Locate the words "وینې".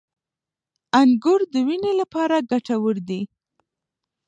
1.67-1.93